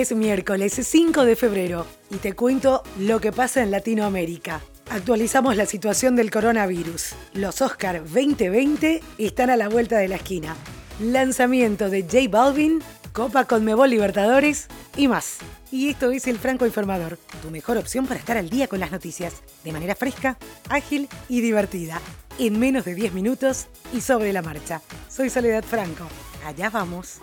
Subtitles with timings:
[0.00, 4.60] Es miércoles 5 de febrero y te cuento lo que pasa en Latinoamérica.
[4.90, 7.14] Actualizamos la situación del coronavirus.
[7.32, 10.56] Los Oscar 2020 están a la vuelta de la esquina.
[10.98, 14.66] Lanzamiento de J Balvin, Copa Conmebol Libertadores
[14.96, 15.38] y más.
[15.70, 18.90] Y esto es el Franco Informador, tu mejor opción para estar al día con las
[18.90, 20.36] noticias, de manera fresca,
[20.70, 22.00] ágil y divertida,
[22.40, 24.82] en menos de 10 minutos y sobre la marcha.
[25.08, 26.08] Soy Soledad Franco.
[26.44, 27.20] Allá vamos.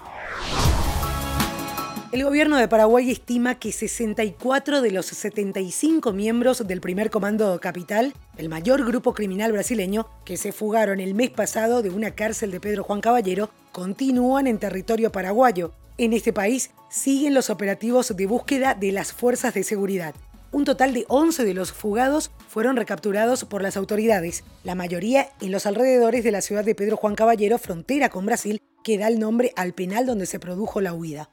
[2.11, 8.13] El gobierno de Paraguay estima que 64 de los 75 miembros del primer comando capital,
[8.35, 12.59] el mayor grupo criminal brasileño, que se fugaron el mes pasado de una cárcel de
[12.59, 15.71] Pedro Juan Caballero, continúan en territorio paraguayo.
[15.97, 20.13] En este país siguen los operativos de búsqueda de las fuerzas de seguridad.
[20.52, 25.53] Un total de 11 de los fugados fueron recapturados por las autoridades, la mayoría en
[25.53, 29.17] los alrededores de la ciudad de Pedro Juan Caballero, frontera con Brasil, que da el
[29.17, 31.30] nombre al penal donde se produjo la huida.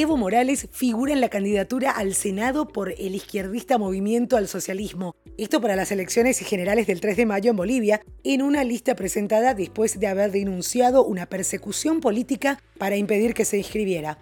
[0.00, 5.14] Evo Morales figura en la candidatura al Senado por el izquierdista Movimiento al Socialismo.
[5.36, 9.52] Esto para las elecciones generales del 3 de mayo en Bolivia, en una lista presentada
[9.52, 14.16] después de haber denunciado una persecución política para impedir que se inscribiera.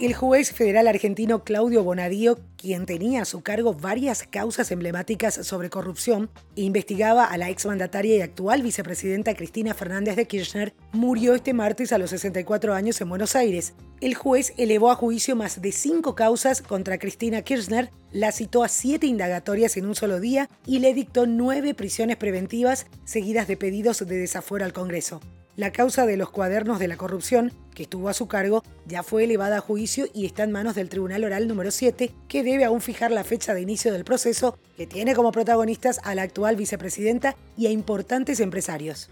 [0.00, 5.70] El juez federal argentino Claudio Bonadío, quien tenía a su cargo varias causas emblemáticas sobre
[5.70, 11.92] corrupción investigaba a la exmandataria y actual vicepresidenta Cristina Fernández de Kirchner, murió este martes
[11.92, 13.74] a los 64 años en Buenos Aires.
[14.00, 18.68] El juez elevó a juicio más de cinco causas contra Cristina Kirchner, la citó a
[18.68, 23.98] siete indagatorias en un solo día y le dictó nueve prisiones preventivas seguidas de pedidos
[24.06, 25.20] de desafuero al Congreso.
[25.58, 29.24] La causa de los cuadernos de la corrupción, que estuvo a su cargo, ya fue
[29.24, 32.80] elevada a juicio y está en manos del Tribunal Oral número 7, que debe aún
[32.80, 37.34] fijar la fecha de inicio del proceso, que tiene como protagonistas a la actual vicepresidenta
[37.56, 39.10] y a importantes empresarios.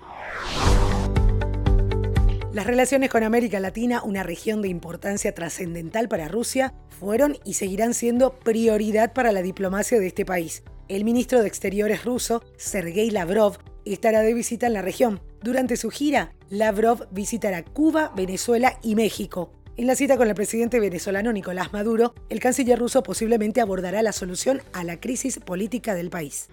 [2.53, 7.93] Las relaciones con América Latina, una región de importancia trascendental para Rusia, fueron y seguirán
[7.93, 10.63] siendo prioridad para la diplomacia de este país.
[10.87, 15.21] El ministro de Exteriores ruso, Sergei Lavrov, estará de visita en la región.
[15.43, 19.53] Durante su gira, Lavrov visitará Cuba, Venezuela y México.
[19.77, 24.13] En la cita con el presidente venezolano Nicolás Maduro, el canciller ruso posiblemente abordará la
[24.13, 26.49] solución a la crisis política del país.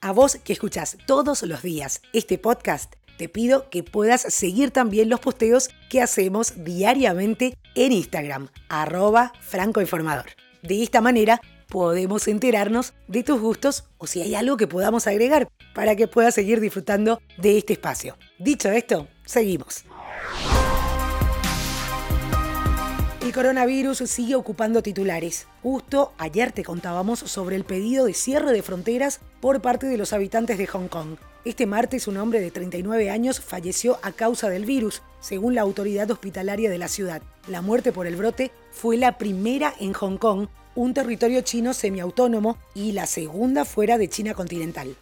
[0.00, 5.10] A vos que escuchás todos los días este podcast, te pido que puedas seguir también
[5.10, 10.26] los posteos que hacemos diariamente en Instagram, arroba francoinformador.
[10.62, 15.48] De esta manera podemos enterarnos de tus gustos o si hay algo que podamos agregar
[15.74, 18.18] para que puedas seguir disfrutando de este espacio.
[18.38, 19.84] Dicho esto, seguimos.
[23.22, 25.46] El coronavirus sigue ocupando titulares.
[25.62, 30.12] Justo ayer te contábamos sobre el pedido de cierre de fronteras por parte de los
[30.12, 31.16] habitantes de Hong Kong.
[31.44, 36.10] Este martes un hombre de 39 años falleció a causa del virus, según la autoridad
[36.10, 37.22] hospitalaria de la ciudad.
[37.46, 42.58] La muerte por el brote fue la primera en Hong Kong un territorio chino semiautónomo
[42.74, 44.96] y la segunda fuera de China continental.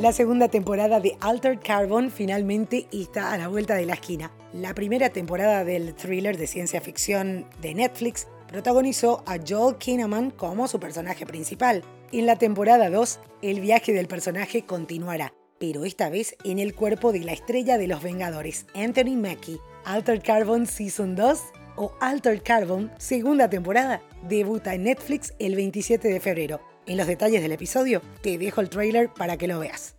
[0.00, 4.30] La segunda temporada de Altered Carbon finalmente está a la vuelta de la esquina.
[4.52, 10.68] La primera temporada del thriller de ciencia ficción de Netflix protagonizó a Joel Kinnaman como
[10.68, 11.82] su personaje principal.
[12.12, 17.10] En la temporada 2, el viaje del personaje continuará, pero esta vez en el cuerpo
[17.10, 19.58] de la estrella de los Vengadores, Anthony Mackie.
[19.86, 21.40] Altered Carbon Season 2
[21.76, 26.60] o Altered Carbon, segunda temporada, debuta en Netflix el 27 de febrero.
[26.86, 29.94] En los detalles del episodio te dejo el trailer para que lo veas.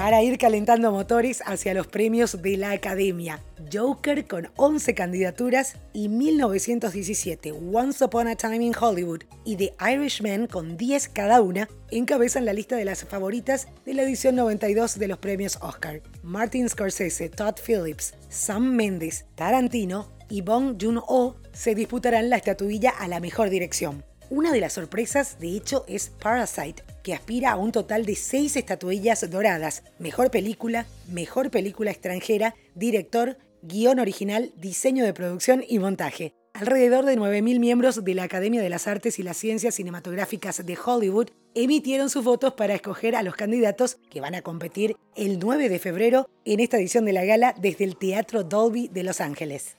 [0.00, 6.08] Para ir calentando motores hacia los premios de la Academia, Joker con 11 candidaturas y
[6.08, 12.46] 1917, Once Upon a Time in Hollywood y The Irishman con 10 cada una encabezan
[12.46, 16.00] la lista de las favoritas de la edición 92 de los premios Oscar.
[16.22, 23.06] Martin Scorsese, Todd Phillips, Sam Mendes, Tarantino y Bong Joon-ho se disputarán la estatuilla a
[23.06, 24.02] la mejor dirección.
[24.30, 28.54] Una de las sorpresas, de hecho, es Parasite, que aspira a un total de seis
[28.54, 36.32] estatuillas doradas, mejor película, mejor película extranjera, director, guion original, diseño de producción y montaje.
[36.54, 40.78] Alrededor de 9.000 miembros de la Academia de las Artes y las Ciencias Cinematográficas de
[40.78, 45.68] Hollywood emitieron sus votos para escoger a los candidatos que van a competir el 9
[45.68, 49.76] de febrero en esta edición de la gala desde el Teatro Dolby de Los Ángeles.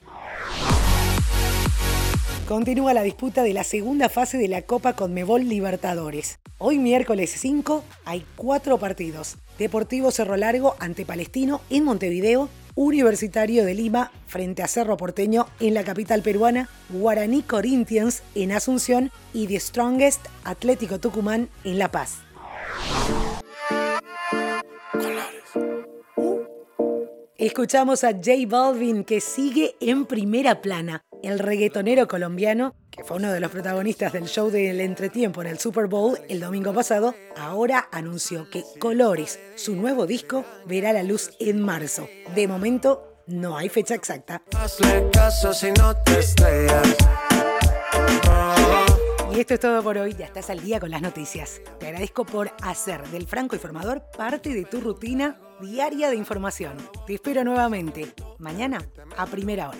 [2.52, 6.38] Continúa la disputa de la segunda fase de la Copa Conmebol Libertadores.
[6.58, 9.38] Hoy miércoles 5 hay cuatro partidos.
[9.58, 15.72] Deportivo Cerro Largo ante Palestino en Montevideo Universitario de Lima frente a Cerro Porteño en
[15.72, 22.18] la capital peruana, Guaraní Corinthians en Asunción y The Strongest Atlético Tucumán en La Paz.
[27.38, 31.02] Escuchamos a J Balvin que sigue en primera plana.
[31.22, 35.58] El reggaetonero colombiano, que fue uno de los protagonistas del show del entretiempo en el
[35.60, 41.30] Super Bowl el domingo pasado, ahora anunció que Colores, su nuevo disco, verá la luz
[41.38, 42.08] en marzo.
[42.34, 44.42] De momento, no hay fecha exacta.
[49.34, 51.62] Y esto es todo por hoy, ya estás al día con las noticias.
[51.78, 56.76] Te agradezco por hacer del Franco Informador parte de tu rutina diaria de información.
[57.06, 58.82] Te espero nuevamente mañana
[59.16, 59.78] a primera hora.